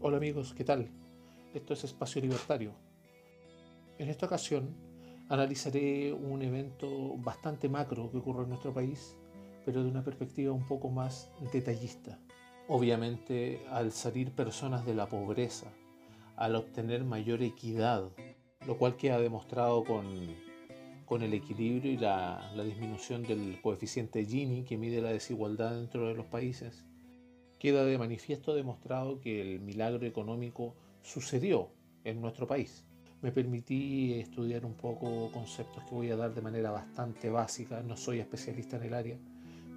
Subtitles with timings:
[0.00, 0.88] Hola amigos, ¿qué tal?
[1.52, 2.72] Esto es Espacio Libertario.
[3.98, 4.76] En esta ocasión
[5.28, 9.16] analizaré un evento bastante macro que ocurre en nuestro país,
[9.64, 12.16] pero de una perspectiva un poco más detallista.
[12.68, 15.66] Obviamente, al salir personas de la pobreza,
[16.36, 18.08] al obtener mayor equidad,
[18.68, 25.02] lo cual queda demostrado con, el equilibrio y la disminución del coeficiente Gini que mide
[25.02, 26.86] la desigualdad dentro de los países,
[27.58, 31.70] queda de manifiesto demostrado que el milagro económico sucedió
[32.04, 32.84] en nuestro país.
[33.20, 37.96] Me permití estudiar un poco conceptos que voy a dar de manera bastante básica, no
[37.96, 39.18] soy especialista en el área,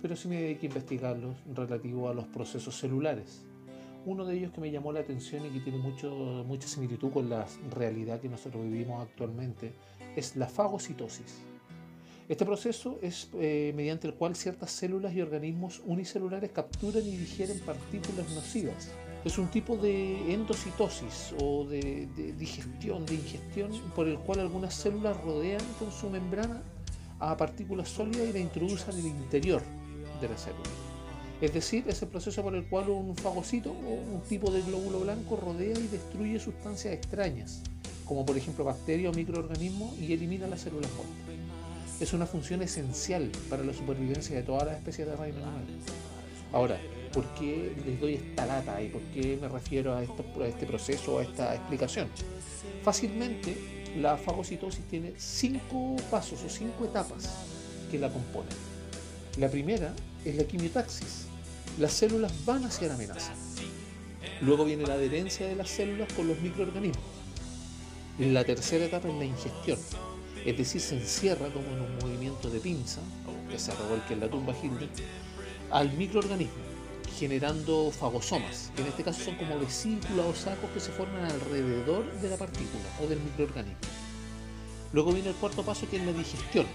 [0.01, 3.43] pero sí me dediqué a investigarlos relativo a los procesos celulares.
[4.05, 7.29] Uno de ellos que me llamó la atención y que tiene mucho, mucha similitud con
[7.29, 9.73] la realidad que nosotros vivimos actualmente
[10.15, 11.50] es la fagocitosis.
[12.29, 17.59] Este proceso es eh, mediante el cual ciertas células y organismos unicelulares capturan y digieren
[17.59, 18.91] partículas nocivas.
[19.25, 22.07] Es un tipo de endocitosis o de,
[22.37, 26.63] digestión, de ingestión, por el cual algunas células rodean con su membrana
[27.19, 29.61] a partículas sólidas y la introducen en el interior
[30.19, 30.69] de la célula.
[31.39, 35.01] Es decir, es el proceso por el cual un fagocito o un tipo de glóbulo
[35.01, 37.61] blanco rodea y destruye sustancias extrañas,
[38.05, 41.30] como por ejemplo bacterias o microorganismos, y elimina las células muertas
[42.03, 45.39] es una función esencial para la supervivencia de todas las especies de reino.
[46.51, 46.79] Ahora,
[47.13, 51.23] ¿por qué les doy esta lata y por qué me refiero a, este proceso, a
[51.23, 52.07] esta explicación?
[52.83, 53.55] Fácilmente,
[53.97, 57.29] la fagocitosis tiene cinco pasos o cinco etapas
[57.91, 58.53] que la componen.
[59.37, 59.93] La primera
[60.25, 61.25] es la quimiotaxis.
[61.77, 63.33] Las células van hacia la amenaza.
[64.41, 67.05] Luego viene la adherencia de las células con los microorganismos.
[68.17, 69.77] La tercera etapa es la ingestión
[70.45, 73.01] es decir, se encierra como en un movimiento de pinza,
[73.49, 74.89] que se revuelque en la tumba Hilde,
[75.69, 76.53] al microorganismo,
[77.17, 82.11] generando fagosomas, que en este caso son como vesículas o sacos que se forman alrededor
[82.19, 83.77] de la partícula o del microorganismo.
[84.93, 86.65] Luego viene el cuarto paso que es la digestión,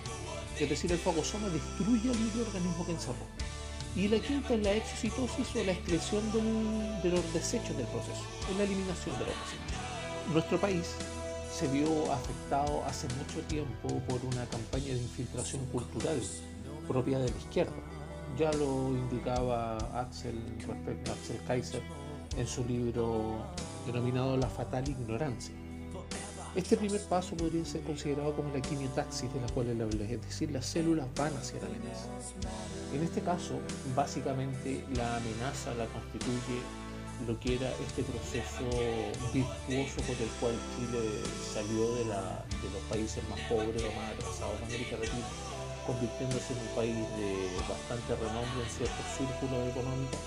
[0.59, 3.27] es decir, el fagosoma destruye al microorganismo que encerró.
[3.95, 6.23] Y la quinta es la exocitosis o la excreción
[7.03, 10.33] de los desechos del proceso, es la eliminación de los desechos.
[10.33, 10.95] Nuestro país
[11.57, 16.21] se vio afectado hace mucho tiempo por una campaña de infiltración cultural
[16.87, 17.73] propia de la izquierda.
[18.39, 20.39] Ya lo indicaba Axel,
[21.11, 21.81] Axel Kaiser
[22.37, 23.39] en su libro
[23.87, 25.55] denominado La fatal ignorancia.
[26.55, 30.21] Este primer paso podría ser considerado como la quimiotaxis de la cual él hablé, es
[30.21, 32.09] decir, las células van hacia la amenaza.
[32.93, 33.55] En este caso,
[33.95, 36.61] básicamente la amenaza la constituye
[37.27, 38.69] lo que era este proceso
[39.33, 41.01] virtuoso por el cual Chile
[41.53, 45.27] salió de, los países más pobres o más atrasados de América Latina,
[45.87, 47.33] convirtiéndose en un país de
[47.69, 50.21] bastante renombre en ciertos círculos económicos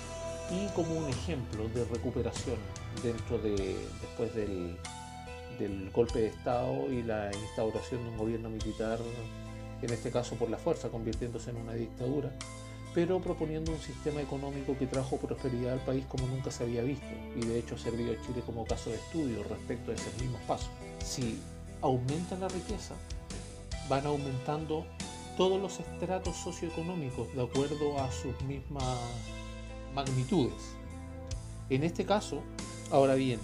[0.50, 2.56] y como un ejemplo de recuperación
[3.02, 4.76] dentro de después del,
[5.58, 8.98] del golpe de Estado y la instauración de un gobierno militar,
[9.80, 12.32] en este caso por la fuerza, convirtiéndose en una dictadura
[12.94, 17.06] pero proponiendo un sistema económico que trajo prosperidad al país como nunca se había visto
[17.36, 20.40] y de hecho ha servido a Chile como caso de estudio respecto a esos mismos
[20.42, 20.70] pasos.
[21.04, 21.38] Si
[21.82, 22.94] aumenta la riqueza,
[23.88, 24.86] van aumentando
[25.36, 28.84] todos los estratos socioeconómicos de acuerdo a sus mismas
[29.94, 30.74] magnitudes.
[31.68, 32.42] En este caso,
[32.90, 33.38] ahora bien,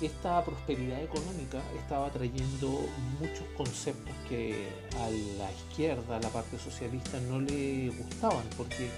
[0.00, 2.86] esta prosperidad económica estaba trayendo
[3.20, 8.90] muchos conceptos que a la izquierda, a la parte socialista, no le gustaban porque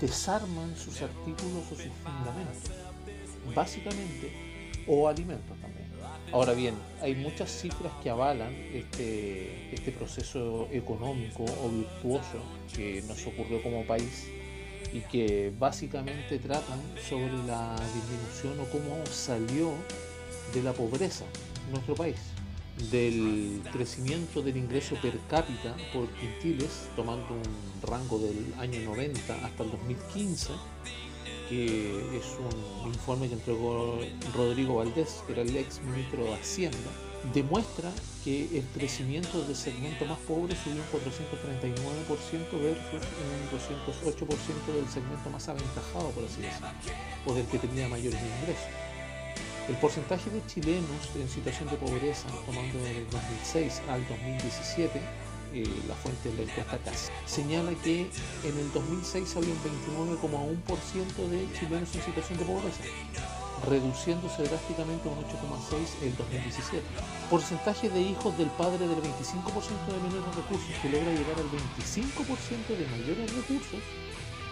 [0.00, 2.70] desarman sus artículos o sus fundamentos,
[3.54, 4.32] básicamente,
[4.86, 5.84] o alimentos también.
[6.32, 12.40] Ahora bien, hay muchas cifras que avalan este, este proceso económico o virtuoso
[12.74, 14.26] que nos ocurrió como país
[14.92, 19.72] y que básicamente tratan sobre la disminución o cómo salió
[20.52, 21.24] de la pobreza
[21.70, 22.16] nuestro país,
[22.90, 29.62] del crecimiento del ingreso per cápita por quintiles, tomando un rango del año 90 hasta
[29.62, 30.52] el 2015,
[31.48, 32.24] que es
[32.84, 33.98] un informe que entregó
[34.34, 36.90] Rodrigo Valdés, que era el ex ministro de Hacienda,
[37.32, 37.90] demuestra
[38.22, 45.30] que el crecimiento del segmento más pobre subió un 439% versus un 208% del segmento
[45.30, 46.68] más aventajado, por así decirlo,
[47.26, 48.68] o del que tenía mayores ingresos.
[49.68, 55.00] El porcentaje de chilenos en situación de pobreza, tomando del 2006 al 2017,
[55.54, 59.60] eh, la fuente de la encuesta CAS, señala que en el 2006 había un
[60.12, 62.82] 29,1% de chilenos en situación de pobreza
[63.64, 66.82] reduciéndose drásticamente a un 8,6 en 2017.
[67.30, 69.50] Porcentaje de hijos del padre del 25%
[69.88, 73.80] de menores recursos que logra llegar al 25% de mayores recursos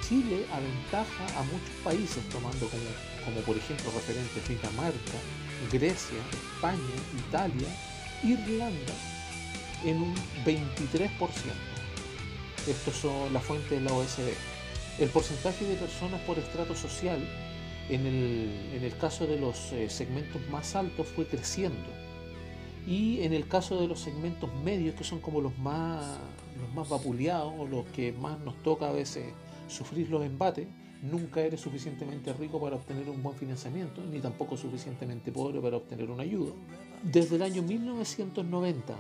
[0.02, 2.82] Chile aventaja a muchos países, tomando como,
[3.24, 5.18] como por ejemplo referentes Dinamarca,
[5.70, 6.18] Grecia,
[6.54, 6.96] España,
[7.28, 7.68] Italia,
[8.22, 8.94] Irlanda,
[9.84, 11.08] en un 23%.
[12.66, 14.34] Estos son las fuentes de la OSD.
[14.98, 17.20] El porcentaje de personas por estrato social
[17.88, 21.88] en el, caso de los eh, segmentos más altos fue creciendo.
[22.86, 26.18] Y en el caso de los segmentos medios, que son como los más,
[26.60, 29.24] los más vapuleados o los que más nos toca a veces
[29.68, 30.66] sufrir los embates,
[31.02, 36.10] nunca eres suficientemente rico para obtener un buen financiamiento, ni tampoco suficientemente pobre para obtener
[36.10, 36.52] una ayuda.
[37.02, 38.94] Desde el año 1990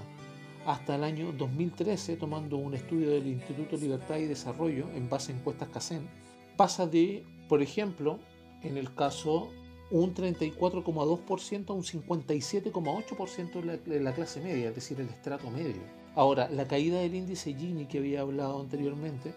[0.66, 5.36] hasta el año 2013, tomando un estudio del Instituto Libertad y Desarrollo en base a
[5.36, 6.08] encuestas CACEN,
[6.56, 8.20] pasa de, por ejemplo,
[8.62, 9.50] en el caso
[9.90, 15.82] un 34,2% a un 57,8% de la, clase media, es decir, el estrato medio.
[16.14, 19.34] Ahora, la caída del índice Gini que había hablado anteriormente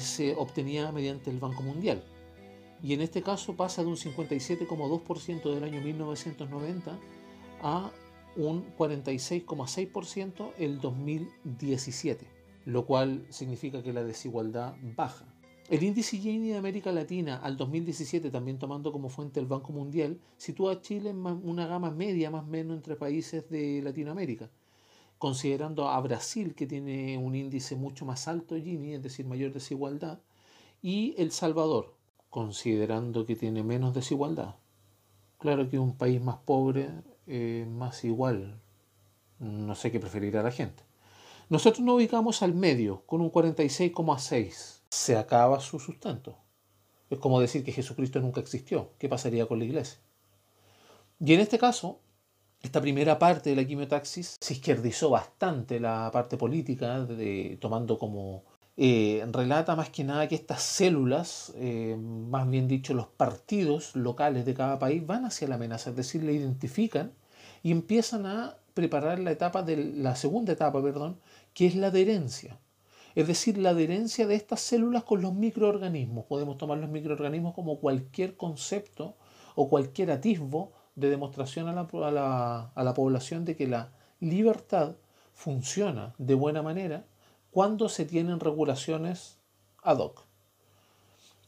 [0.00, 2.02] se obtenía mediante el Banco Mundial.
[2.82, 6.98] Y en este caso pasa de un 57,2% del año 1990
[7.62, 7.90] a
[8.36, 12.26] un 46,6% el 2017,
[12.66, 15.24] lo cual significa que la desigualdad baja.
[15.68, 20.20] El índice Gini de América Latina al 2017, también tomando como fuente el Banco Mundial,
[20.36, 24.48] sitúa a Chile en una gama media más o menos entre países de Latinoamérica,
[25.18, 30.20] considerando a Brasil, que tiene un índice mucho más alto Gini, es decir, mayor desigualdad,
[30.82, 31.96] y El Salvador,
[32.30, 34.54] considerando que tiene menos desigualdad.
[35.38, 36.90] Claro que un país más pobre
[37.26, 38.60] eh, más igual.
[39.40, 40.84] No sé qué preferirá la gente.
[41.48, 44.75] Nosotros nos ubicamos al medio, con un 46,6.
[44.90, 46.38] Se acaba su sustento.
[47.10, 48.92] Es como decir que Jesucristo nunca existió.
[48.98, 49.98] ¿Qué pasaría con la iglesia?
[51.20, 52.00] Y en este caso,
[52.62, 58.44] esta primera parte de la quimiotaxis se izquierdizó bastante la parte política, de, tomando como
[58.76, 64.44] eh, relata más que nada que estas células, eh, más bien dicho los partidos locales
[64.44, 67.12] de cada país, van hacia la amenaza, es decir, la identifican
[67.62, 71.18] y empiezan a preparar la etapa de la segunda etapa, perdón,
[71.54, 72.58] que es la adherencia.
[73.16, 76.26] Es decir, la adherencia de estas células con los microorganismos.
[76.26, 79.16] Podemos tomar los microorganismos como cualquier concepto
[79.54, 83.90] o cualquier atisbo de demostración a la, población de que la
[84.20, 84.96] libertad
[85.32, 87.06] funciona de buena manera
[87.50, 89.38] cuando se tienen regulaciones
[89.82, 90.26] ad hoc.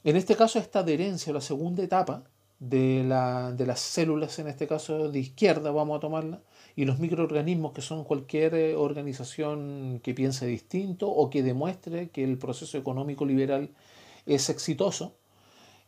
[0.05, 2.25] En este caso, esta adherencia, la segunda etapa
[2.61, 6.41] de, las células, en este caso de izquierda, vamos a tomarla,
[6.77, 12.25] y los microorganismos, que son cualquier eh, organización que piense distinto o que demuestre que
[12.25, 13.71] el proceso económico liberal
[14.27, 15.15] es exitoso,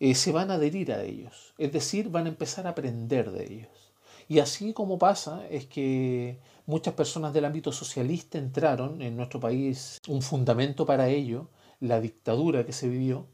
[0.00, 3.44] eh, se van a adherir a ellos, es decir, van a empezar a aprender de
[3.52, 3.93] ellos.
[4.28, 9.99] Y así como pasa es que muchas personas del ámbito socialista entraron en nuestro país,
[10.08, 11.49] un fundamento para ello,
[11.81, 13.26] la dictadura que se vivió,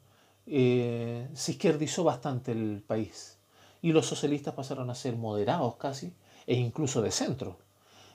[0.46, 3.38] eh, se izquierdizó bastante el país.
[3.82, 6.12] Y los socialistas pasaron a ser moderados casi,
[6.46, 7.58] e incluso de centro.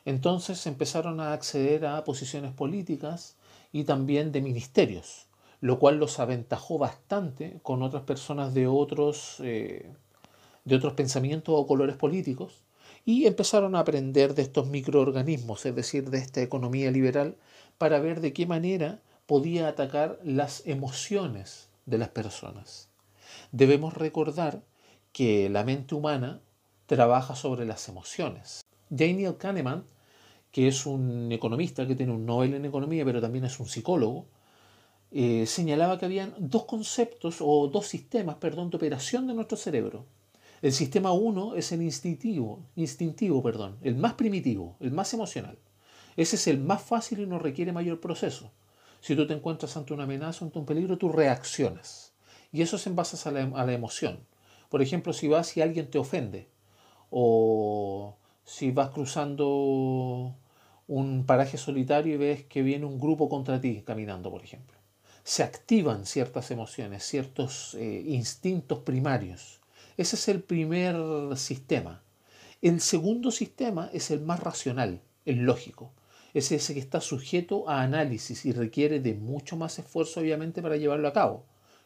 [0.05, 3.35] Entonces empezaron a acceder a posiciones políticas
[3.71, 5.27] y también de ministerios,
[5.59, 9.91] lo cual los aventajó bastante con otras personas de otros, eh,
[10.65, 12.63] de otros pensamientos o colores políticos
[13.05, 17.35] y empezaron a aprender de estos microorganismos, es decir, de esta economía liberal,
[17.77, 22.89] para ver de qué manera podía atacar las emociones de las personas.
[23.51, 24.63] Debemos recordar
[25.11, 26.41] que la mente humana
[26.85, 28.61] trabaja sobre las emociones.
[28.89, 29.85] Daniel Kahneman,
[30.51, 34.25] que es un economista que tiene un Nobel en economía, pero también es un psicólogo,
[35.11, 40.05] eh, señalaba que habían dos conceptos o dos sistemas, perdón, de operación de nuestro cerebro.
[40.61, 45.57] El sistema 1 es el instintivo, instintivo, perdón, el más primitivo, el más emocional.
[46.15, 48.51] Ese es el más fácil y no requiere mayor proceso.
[49.01, 52.13] Si tú te encuentras ante una amenaza, ante un peligro, tú reaccionas.
[52.53, 54.19] Y eso es en base a la, a la emoción.
[54.69, 56.47] Por ejemplo, si vas y alguien te ofende,
[57.09, 58.15] o
[58.45, 60.35] si vas cruzando
[60.87, 64.77] un paraje solitario y ves que viene un grupo contra ti caminando, por ejemplo.
[65.23, 69.61] Se activan ciertas emociones, ciertos eh, instintos primarios
[70.01, 70.95] ese es el primer
[71.37, 72.01] sistema.
[72.61, 75.91] El segundo sistema es el más racional, el lógico.
[76.33, 80.77] Es ese que está sujeto a análisis y requiere de mucho más esfuerzo, obviamente, para
[80.77, 81.45] llevarlo a cabo,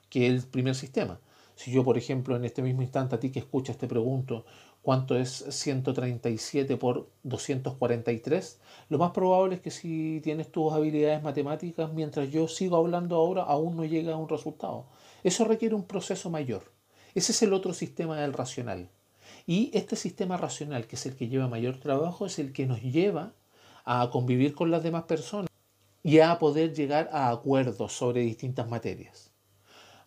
[0.09, 1.19] que el primer sistema.
[1.55, 4.45] Si yo, por ejemplo, en este mismo instante a ti que escuchas te pregunto
[4.81, 8.59] cuánto es 137 por 243,
[8.89, 13.43] lo más probable es que si tienes tus habilidades matemáticas, mientras yo sigo hablando ahora,
[13.43, 14.85] aún no llega a un resultado.
[15.23, 16.71] Eso requiere un proceso mayor.
[17.15, 18.89] Ese es el otro sistema del racional.
[19.47, 22.81] Y este sistema racional, que es el que lleva mayor trabajo, es el que nos
[22.81, 23.33] lleva
[23.85, 25.49] a convivir con las demás personas
[26.03, 29.31] y a poder llegar a acuerdos sobre distintas materias.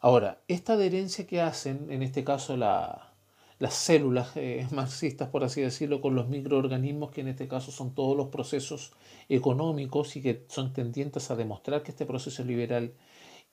[0.01, 3.13] Ahora, esta adherencia que hacen, en este caso la,
[3.59, 7.95] las células eh, marxistas, por así decirlo, con los microorganismos, que en este caso son
[7.95, 8.93] todos los procesos
[9.29, 12.93] económicos y que son tendientes a demostrar que este proceso liberal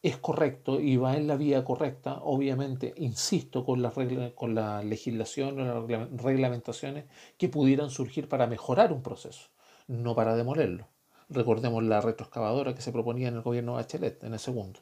[0.03, 3.91] es correcto y va en la vía correcta, obviamente, insisto, con, la
[4.35, 7.05] con la legislación o las reglamentaciones
[7.39, 9.47] que pudieran surgir para mejorar un proceso,
[9.87, 10.87] no para demolerlo.
[11.29, 14.81] Recordemos la retroexcavadora que se proponía en el gobierno Bachelet, en el segundo.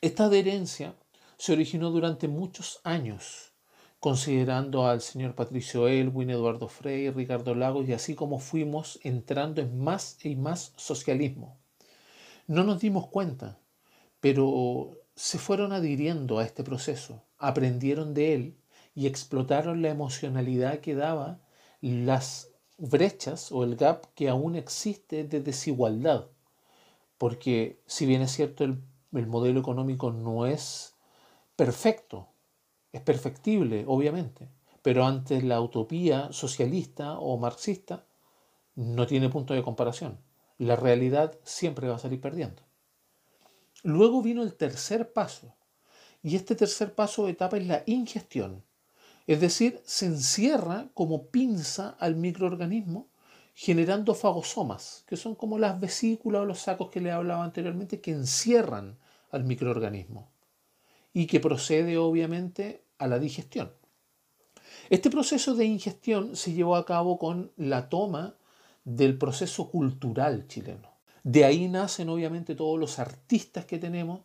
[0.00, 0.94] Esta adherencia
[1.36, 3.54] se originó durante muchos años
[4.04, 9.78] considerando al señor Patricio Elwin, Eduardo Frey, Ricardo Lagos y así como fuimos entrando en
[9.78, 11.56] más y más socialismo.
[12.46, 13.58] No nos dimos cuenta,
[14.20, 18.58] pero se fueron adhiriendo a este proceso, aprendieron de él
[18.94, 21.40] y explotaron la emocionalidad que daba
[21.80, 26.28] las brechas o el gap que aún existe de desigualdad.
[27.18, 30.94] Porque si bien es cierto el, el modelo económico no es
[31.56, 32.28] perfecto,
[32.92, 34.48] es perfectible, obviamente,
[34.82, 38.04] pero ante la utopía socialista o marxista
[38.74, 40.18] no tiene punto de comparación.
[40.58, 42.62] La realidad siempre va a salir perdiendo.
[43.82, 45.54] Luego vino el tercer paso,
[46.22, 48.64] y este tercer paso de etapa es la ingestión,
[49.26, 53.08] es decir, se encierra como pinza al microorganismo
[53.54, 58.10] generando fagosomas, que son como las vesículas o los sacos que le hablaba anteriormente, que
[58.10, 58.98] encierran
[59.30, 60.30] al microorganismo
[61.12, 63.72] y que procede obviamente a la digestión.
[64.90, 68.36] Este proceso de ingestión se llevó a cabo con la toma
[68.84, 70.90] del proceso cultural chileno.
[71.22, 74.22] De ahí nacen obviamente todos los artistas que tenemos,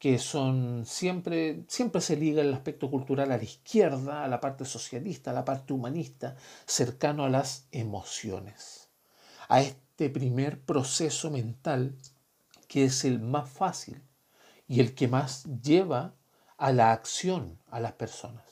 [0.00, 4.64] que son siempre, siempre se liga el aspecto cultural a la izquierda, a la parte
[4.64, 8.88] socialista, a la parte humanista, cercano a las emociones.
[9.48, 11.94] A este primer proceso mental
[12.66, 14.00] que es el más fácil
[14.66, 16.14] y el que más lleva
[16.56, 18.44] a la acción a las personas.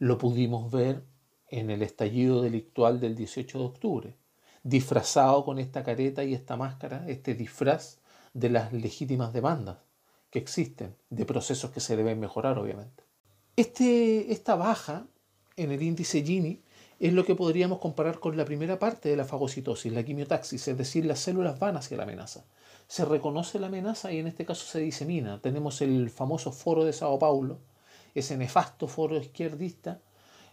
[0.00, 1.04] Lo pudimos ver
[1.50, 4.16] en el estallido delictual del 18 de octubre,
[4.64, 7.98] disfrazado con esta careta y esta máscara, este disfraz
[8.34, 9.76] de las legítimas demandas
[10.30, 13.02] que existen, de procesos que se deben mejorar, obviamente.
[13.56, 15.06] Este, esta baja
[15.56, 16.62] en el índice Gini
[16.98, 20.78] es lo que podríamos comparar con la primera parte de la fagocitosis, la quimiotaxis, es
[20.78, 22.44] decir, las células van hacia la amenaza
[22.90, 25.40] se reconoce la amenaza y en este caso se disemina.
[25.40, 27.60] Tenemos el famoso foro de Sao Paulo,
[28.16, 30.00] ese nefasto foro izquierdista,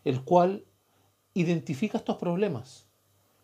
[0.04, 0.64] el cual
[1.34, 2.86] identifica estos problemas.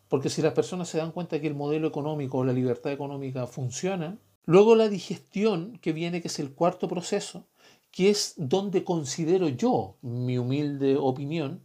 [0.10, 3.48] Porque si las personas se dan cuenta que el modelo económico o la libertad económica
[3.48, 7.48] funciona, luego la digestión que viene, que es el cuarto proceso,
[7.92, 11.62] que es donde considero yo, mi humilde opinión,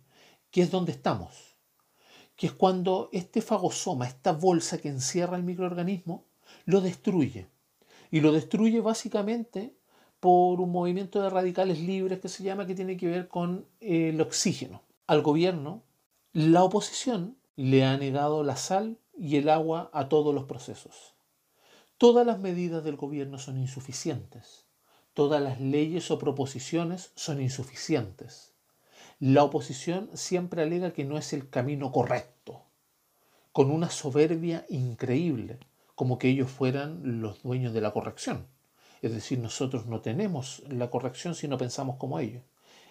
[0.51, 1.57] que es donde estamos.
[2.37, 6.27] Que es cuando este fagosoma, esta bolsa que encierra el microorganismo,
[6.67, 7.49] lo destruye.
[8.11, 9.75] Y lo destruye básicamente
[10.21, 14.11] por un movimiento de radicales libres que se llama, que tiene que ver con eh,
[14.11, 14.83] el oxígeno.
[15.07, 15.83] Al gobierno,
[16.33, 21.18] la oposición le ha negado la sal y el agua a todos los procesos.
[21.99, 24.67] Todas las medidas del gobierno son insuficientes.
[25.15, 28.55] Todas las leyes o proposiciones son insuficientes.
[29.19, 32.63] La oposición siempre alega que no es el camino correcto,
[33.51, 35.59] con una soberbia increíble
[35.97, 38.47] como que ellos fueran los dueños de la corrección.
[39.03, 42.45] Es decir, nosotros no tenemos la corrección si no pensamos como ellos.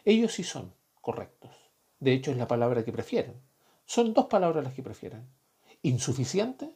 [0.03, 1.51] Ellos sí son correctos.
[2.01, 3.35] De hecho, es la palabra que prefieren.
[3.85, 5.25] Son dos palabras las que prefieren.
[5.81, 6.69] Insuficiente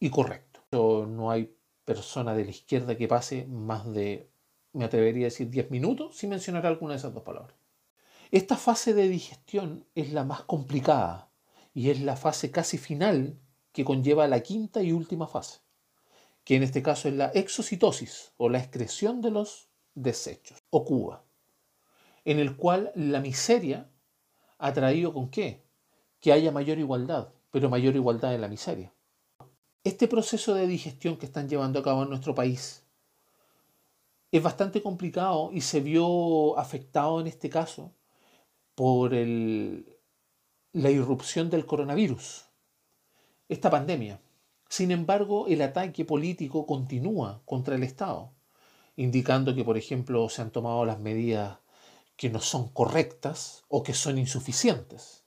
[0.00, 0.49] y correcto.
[0.72, 4.30] No hay persona de la izquierda que pase más de,
[4.72, 7.56] me atrevería a decir, 10 minutos sin mencionar alguna de esas dos palabras.
[8.30, 11.32] Esta fase de digestión es la más complicada
[11.74, 13.40] y es la fase casi final
[13.72, 15.58] que conlleva la quinta y última fase,
[16.44, 21.24] que en este caso es la exocitosis o la excreción de los desechos o cuba,
[22.24, 23.90] en el cual la miseria
[24.58, 25.64] ha traído con qué?
[26.20, 28.92] Que haya mayor igualdad, pero mayor igualdad en la miseria.
[29.82, 32.84] Este proceso de digestión que están llevando a cabo en nuestro país
[34.30, 37.94] es bastante complicado y se vio afectado en este caso
[38.74, 42.44] por la irrupción del coronavirus
[43.48, 44.20] esta pandemia.
[44.68, 48.32] Sin embargo, el ataque político continúa contra el Estado,
[48.96, 51.58] indicando que, por ejemplo, se han tomado las medidas
[52.16, 55.24] que no son correctas o que son insuficientes.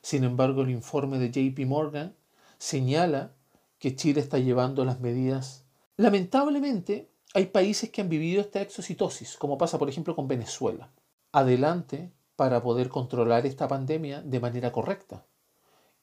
[0.00, 2.16] Sin embargo, el informe de JP Morgan
[2.58, 3.35] señala
[3.78, 5.64] que Chile está llevando las medidas.
[5.96, 10.90] Lamentablemente, hay países que han vivido esta exocitosis, como pasa, por ejemplo, con Venezuela.
[11.32, 15.24] Adelante para poder controlar esta pandemia de manera correcta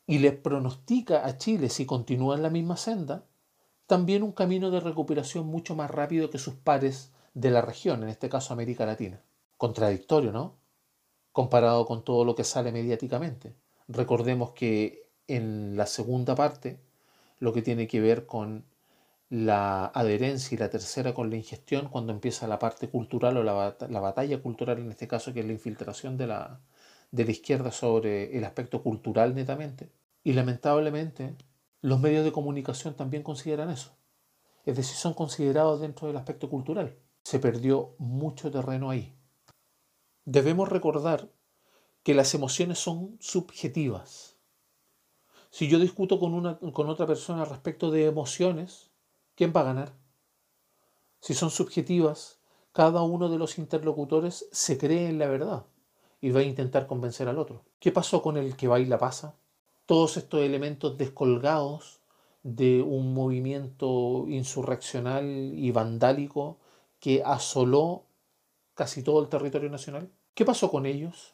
[0.05, 3.25] y le pronostica a Chile, si continúa en la misma senda,
[3.87, 8.09] también un camino de recuperación mucho más rápido que sus pares de la región, en
[8.09, 9.21] este caso América Latina.
[9.57, 10.55] Contradictorio, ¿no?
[11.31, 13.55] Comparado con todo lo que sale mediáticamente.
[13.87, 16.79] Recordemos que en la segunda parte,
[17.43, 18.63] lo que tiene que ver con
[19.29, 23.75] la adherencia y la tercera con la ingestión, cuando empieza la parte cultural o la,
[23.89, 26.61] la batalla cultural, en este caso, que es la infiltración de la,
[27.11, 29.91] de la izquierda sobre el aspecto cultural netamente.
[30.23, 31.35] Y lamentablemente,
[31.81, 33.91] los medios de comunicación también consideran eso.
[34.65, 36.95] Es decir, son considerados dentro del aspecto cultural.
[37.23, 39.13] Se perdió mucho terreno ahí.
[40.23, 41.27] Debemos recordar
[42.03, 44.32] que las emociones son subjetivas.
[45.53, 48.89] Si yo discuto con, una, con otra persona respecto de emociones,
[49.35, 49.93] ¿quién va a ganar?
[51.19, 52.39] Si son subjetivas,
[52.71, 55.67] cada uno de los interlocutores se cree en la verdad
[56.21, 57.61] y va a intentar convencer al otro.
[57.79, 59.35] ¿Qué pasó con el que baila pasa?
[59.85, 61.99] Todos estos elementos descolgados
[62.41, 66.57] de un movimiento insurreccional y vandálico
[66.99, 68.05] que asoló
[68.73, 70.09] casi todo el territorio nacional.
[70.33, 71.32] ¿Qué pasó con ellos?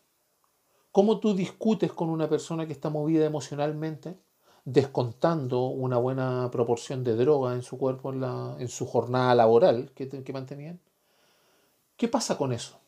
[0.91, 4.17] ¿Cómo tú discutes con una persona que está movida emocionalmente,
[4.65, 9.91] descontando una buena proporción de droga en su cuerpo en, la, en su jornada laboral
[9.93, 10.79] que, que mantenían?
[11.95, 12.79] ¿Qué pasa con eso?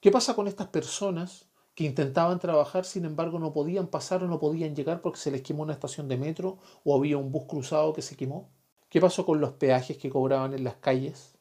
[0.00, 4.38] ¿Qué pasa con estas personas que intentaban trabajar, sin embargo no podían pasar o no
[4.38, 7.92] podían llegar porque se les quemó una estación de metro o había un bus cruzado
[7.92, 8.50] que se quemó?
[8.88, 11.34] ¿Qué pasó con los peajes que cobraban en las calles?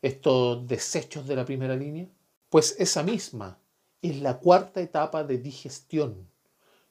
[0.00, 2.08] Estos desechos de la primera línea.
[2.50, 3.61] Pues esa misma
[4.02, 6.28] es la cuarta etapa de digestión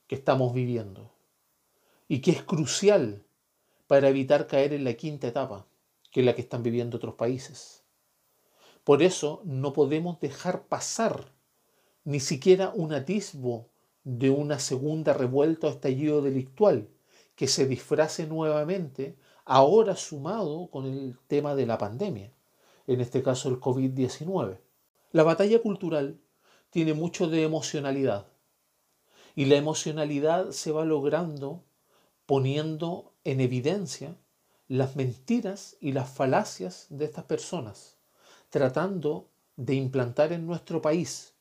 [0.07, 1.11] que estamos viviendo
[2.07, 3.23] y que es crucial
[3.87, 5.67] para evitar caer en la quinta etapa,
[6.11, 7.83] que es la que están viviendo otros países.
[8.85, 11.31] Por eso no podemos dejar pasar
[12.03, 13.67] ni siquiera un atisbo
[14.03, 16.89] de una segunda revuelta o estallido delictual
[17.35, 22.31] que se disfrace nuevamente, ahora sumado con el tema de la pandemia,
[22.87, 24.59] en este caso el COVID-19.
[25.11, 26.19] La batalla cultural
[26.71, 28.25] tiene mucho de emocionalidad
[29.35, 31.63] y la emocionalidad se va logrando
[32.25, 34.15] poniendo en evidencia
[34.67, 37.97] las mentiras y las falacias de estas personas,
[38.49, 41.33] tratando de implantar en nuestro país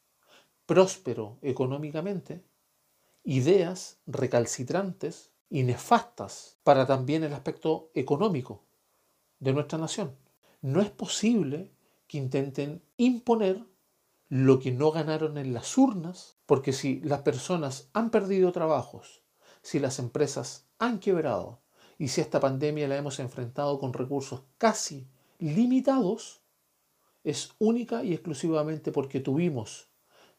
[0.66, 2.44] próspero económicamente,
[3.22, 8.64] ideas recalcitrantes y nefastas para también el aspecto económico
[9.38, 10.16] de nuestra nación.
[10.60, 11.70] No es posible
[12.06, 13.64] que intenten imponer
[14.30, 19.22] lo que no ganaron en las urnas, porque si las personas han perdido trabajos,
[19.60, 21.60] si las empresas han quebrado
[21.98, 25.08] y si esta pandemia la hemos enfrentado con recursos casi
[25.40, 26.42] limitados,
[27.24, 29.88] es única y exclusivamente porque tuvimos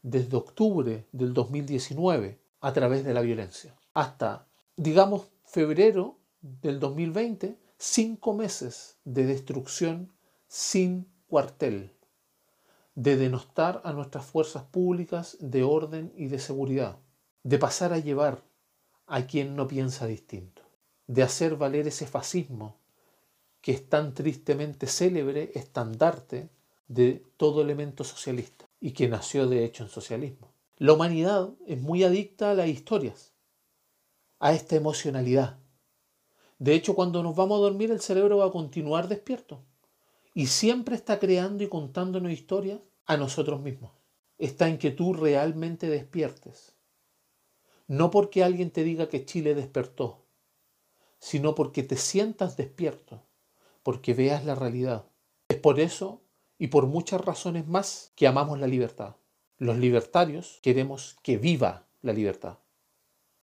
[0.01, 3.75] desde octubre del 2019 a través de la violencia.
[3.93, 10.13] Hasta, digamos, febrero del 2020, cinco meses de destrucción
[10.47, 11.93] sin cuartel,
[13.02, 17.00] de denostar a nuestras fuerzas públicas de orden y de seguridad,
[17.42, 18.44] de pasar a llevar
[19.08, 20.62] a quien no piensa distinto,
[21.08, 22.78] de hacer valer ese fascismo
[23.60, 26.52] que es tan tristemente célebre estandarte
[26.88, 30.54] de todo elemento socialista y que nació de hecho en socialismo.
[30.78, 33.34] La humanidad es muy adicta a las historias,
[34.38, 35.58] a esta emocionalidad.
[36.60, 39.64] De hecho, cuando nos vamos a dormir, el cerebro va a continuar despierto
[40.36, 43.92] y siempre está creando y contándonos historias a nosotros mismos.
[44.38, 46.74] Está en que tú realmente despiertes.
[47.88, 50.26] No porque alguien te diga que Chile despertó,
[51.20, 53.24] sino porque te sientas despierto,
[53.84, 55.06] porque veas la realidad.
[55.50, 56.22] Es por eso
[56.58, 59.16] y por muchas razones más que amamos la libertad.
[59.58, 62.61] Los libertarios queremos que viva la libertad.